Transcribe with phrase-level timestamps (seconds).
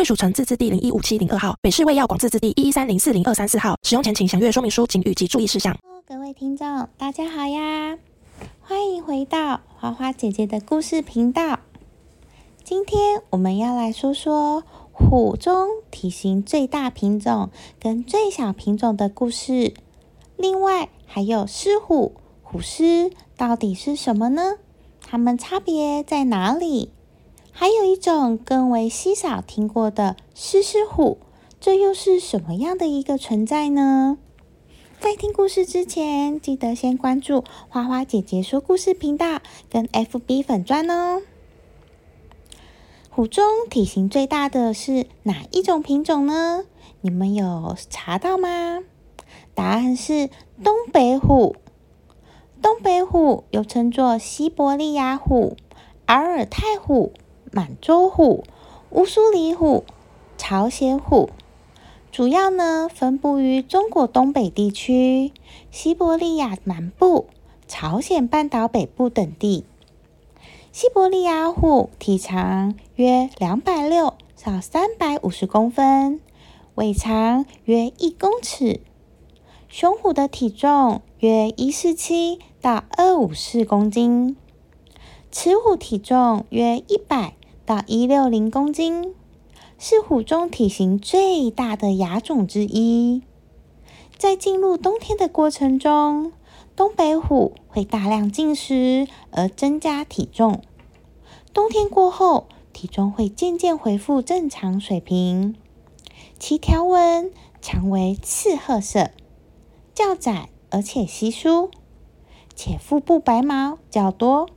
[0.00, 3.76] 贵属城自治地零一五七零二号，北市卫药广自治地一一三零四零二三四号。
[3.82, 5.76] 使用前请详阅说明书、请及注意事项。
[6.06, 7.98] 各位听众，大家好呀，
[8.62, 11.58] 欢迎回到花花姐姐的故事频道。
[12.64, 19.74] 今天我们要来说说虎中体型最大品种跟最小品种的故事。
[20.38, 24.54] 另外还有狮虎、虎狮到底是什么呢？
[25.02, 26.90] 它们差别在哪里？
[27.52, 31.18] 还有一种更为稀少听过的狮狮虎，
[31.60, 34.18] 这又是什么样的一个存在呢？
[34.98, 39.40] 在听故事之前，记得先关注花花姐姐说故事频道
[39.70, 41.22] 跟 FB 粉砖哦。
[43.08, 46.64] 虎中体型最大的是哪一种品种呢？
[47.00, 48.80] 你们有查到吗？
[49.54, 50.28] 答案是
[50.62, 51.56] 东北虎。
[52.62, 55.56] 东北虎又称作西伯利亚虎、
[56.04, 57.12] 阿尔泰虎。
[57.52, 58.44] 满洲虎、
[58.90, 59.84] 乌苏里虎、
[60.38, 61.30] 朝鲜虎，
[62.12, 65.32] 主要呢分布于中国东北地区、
[65.70, 67.26] 西伯利亚南部、
[67.66, 69.64] 朝鲜半岛北部等地。
[70.72, 76.20] 西伯利亚虎体长约两百六到三百五十公分，
[76.76, 78.80] 尾长约一公尺。
[79.68, 84.36] 雄虎的体重约一四七到二五四公斤，
[85.30, 87.34] 雌虎体重约一百。
[87.70, 89.14] 到一六零公斤，
[89.78, 93.22] 是虎中体型最大的亚种之一。
[94.18, 96.32] 在进入冬天的过程中，
[96.74, 100.62] 东北虎会大量进食而增加体重。
[101.54, 105.54] 冬天过后，体重会渐渐恢复正常水平。
[106.40, 107.30] 其条纹
[107.62, 109.10] 常为赤褐色，
[109.94, 111.70] 较窄而且稀疏，
[112.56, 114.48] 且腹部白毛较多。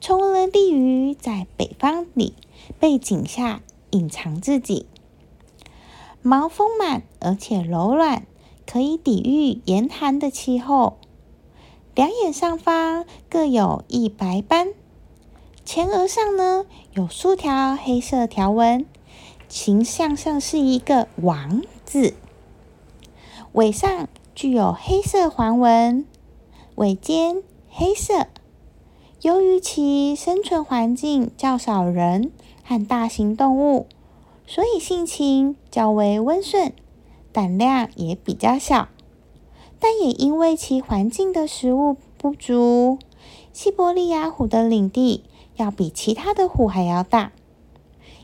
[0.00, 2.34] 从而利于在北方里
[2.78, 4.86] 背景下隐藏自己。
[6.22, 8.24] 毛丰满而且柔软，
[8.66, 10.98] 可以抵御严寒的气候。
[11.94, 14.68] 两眼上方各有一白斑，
[15.64, 18.86] 前额上呢有数条黑色条纹，
[19.48, 22.14] 形象上是一个王字。
[23.52, 26.06] 尾上具有黑色环纹，
[26.76, 28.26] 尾尖黑色。
[29.20, 32.30] 由于其生存环境较少人
[32.62, 33.86] 和大型动物，
[34.46, 36.72] 所以性情较为温顺，
[37.32, 38.86] 胆量也比较小。
[39.80, 43.00] 但也因为其环境的食物不足，
[43.52, 45.24] 西伯利亚虎的领地
[45.56, 47.32] 要比其他的虎还要大。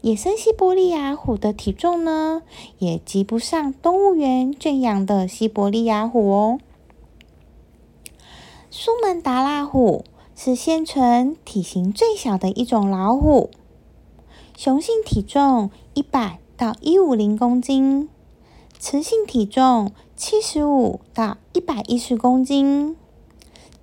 [0.00, 2.42] 野生西伯利亚虎的体重呢，
[2.78, 6.58] 也及不上动物园圈养的西伯利亚虎哦。
[8.68, 10.04] 苏门答腊虎。
[10.42, 13.50] 是现存体型最小的一种老虎，
[14.56, 18.08] 雄性体重一百到一五零公斤，
[18.78, 22.96] 雌性体重七十五到一百一十公斤。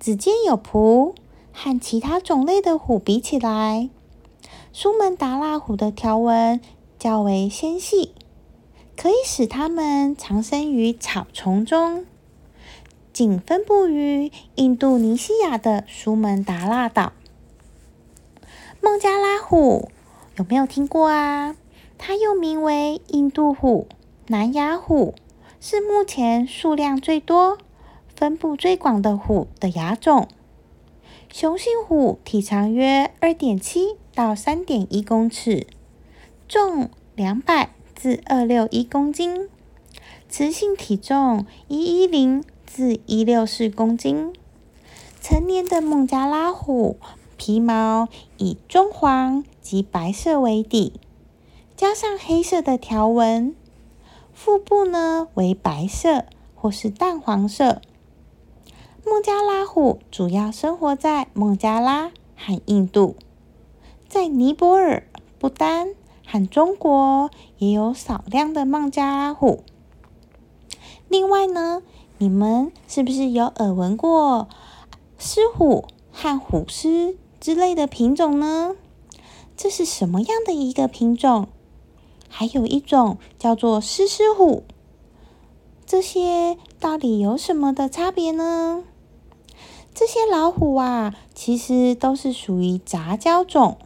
[0.00, 1.12] 指尖有蹼，
[1.52, 3.90] 和其他种类的虎比起来，
[4.72, 6.58] 苏门答腊虎的条纹
[6.98, 8.14] 较为纤细，
[8.96, 12.06] 可以使它们藏身于草丛中。
[13.16, 17.14] 仅分布于印度尼西亚的苏门答腊岛。
[18.82, 19.90] 孟加拉虎
[20.36, 21.56] 有没有听过啊？
[21.96, 23.88] 它又名为印度虎、
[24.26, 25.14] 南亚虎，
[25.62, 27.56] 是目前数量最多、
[28.14, 30.28] 分布最广的虎的亚种。
[31.32, 35.66] 雄性虎体长约二点七到三点一公尺，
[36.46, 39.48] 重两百至二六一公斤，
[40.28, 42.44] 雌性体重一一零。
[42.66, 44.34] 至一六四公斤，
[45.22, 46.98] 成年的孟加拉虎
[47.36, 51.00] 皮毛以棕黄及白色为底，
[51.76, 53.54] 加上黑色的条纹，
[54.34, 57.80] 腹部呢为白色或是淡黄色。
[59.06, 63.16] 孟加拉虎主要生活在孟加拉和印度，
[64.08, 65.06] 在尼泊尔、
[65.38, 65.94] 不丹
[66.26, 69.62] 和中国也有少量的孟加拉虎。
[71.08, 71.82] 另外呢。
[72.18, 74.48] 你们是不是有耳闻过
[75.18, 78.74] 狮虎和虎狮之类的品种呢？
[79.54, 81.48] 这是什么样的一个品种？
[82.30, 84.62] 还有一种叫做狮狮虎。
[85.84, 88.84] 这些到底有什么的差别呢？
[89.94, 93.76] 这些老虎啊，其实都是属于杂交种。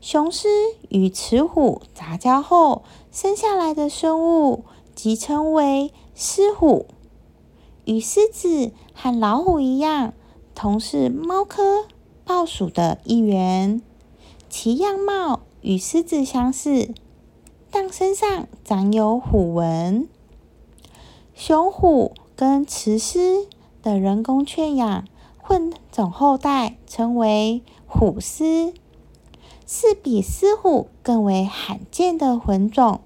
[0.00, 0.46] 雄狮
[0.88, 4.62] 与雌虎杂交后生下来的生物，
[4.94, 6.86] 即称为狮虎。
[7.88, 10.12] 与狮子和老虎一样，
[10.54, 11.86] 同是猫科
[12.22, 13.80] 豹属的一员，
[14.50, 16.92] 其样貌与狮子相似，
[17.70, 20.06] 但身上长有虎纹。
[21.34, 23.46] 雄虎跟雌狮。
[23.80, 25.04] 的人工圈养
[25.38, 28.74] 混种后代称为虎狮，
[29.64, 33.00] 是比狮虎更为罕见的混种。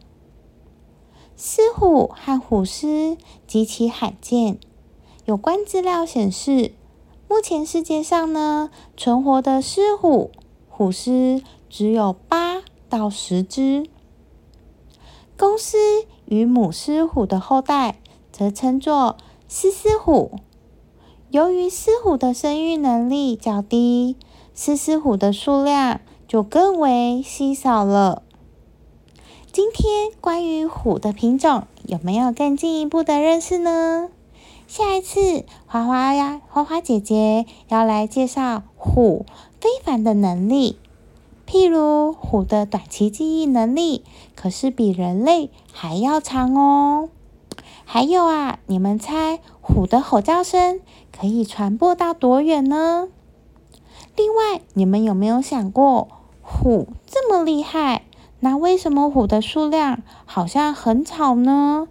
[1.37, 4.59] 狮虎和虎狮极其罕见。
[5.25, 6.73] 有关资料显示，
[7.29, 10.33] 目前世界上呢存活的狮虎、
[10.69, 11.41] 虎狮
[11.71, 13.87] 只有八到十只。
[15.39, 15.77] 公狮
[16.25, 18.01] 与母狮虎的后代
[18.33, 19.17] 则称作
[19.49, 20.33] 狮狮虎。
[21.31, 24.17] 由于狮虎的生育能力较低，
[24.57, 28.25] 狮狮虎的数量就更为稀少了。
[29.53, 34.09] 今天关于虎的品种有没有更进一步的认识呢？
[34.75, 39.27] 下一次花花呀，花花姐姐要来介绍虎
[39.61, 40.79] 非凡的能力，
[41.47, 44.03] 譬如虎的短期记忆能力
[44.35, 47.11] 可是比人类还要长哦。
[47.85, 50.81] 还有啊，你们猜虎的吼叫声
[51.15, 53.09] 可以传播到多远呢？
[54.17, 56.09] 另外，你们有没有想过，
[56.41, 58.07] 虎这么厉害，
[58.41, 61.89] 那为什么虎的数量好像很少呢？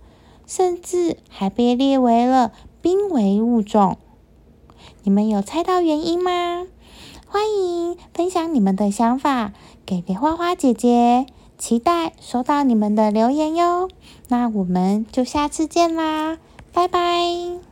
[0.48, 2.52] 甚至还被列为了
[2.82, 3.98] 濒危物种？
[5.04, 6.66] 你们有猜到原因吗？
[7.28, 9.54] 欢迎分享你们的想法
[9.86, 11.26] 给给花花姐姐。
[11.58, 13.88] 期待收到你们的留言哟，
[14.30, 16.40] 那我们就下次见啦，
[16.74, 17.71] 拜拜。